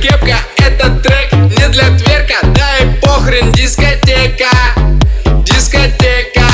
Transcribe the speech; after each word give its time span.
кепка 0.00 0.38
Этот 0.58 1.02
трек 1.02 1.32
не 1.32 1.68
для 1.68 1.90
тверка. 1.96 2.36
Да 2.54 2.78
и 2.78 3.00
похрен 3.00 3.52
дискотека 3.52 4.50
Дискотека 5.44 6.46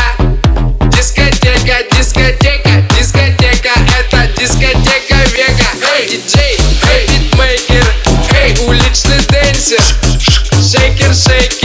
Дискотека, 0.90 1.76
дискотека, 1.96 2.82
дискотека. 2.96 3.70
Это 3.98 4.28
дискотека 4.38 5.16
века. 5.36 5.68
Эй, 5.96 6.08
диджей, 6.08 6.58
эй, 6.92 7.06
битмейкер 7.08 7.86
Эй, 8.34 8.56
уличный 8.66 9.18
денсер 9.30 9.82
Шейкер, 10.62 11.14
шейкер. 11.14 11.63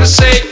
hacerse 0.00 0.49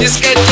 Just 0.00 0.22
get 0.22 0.49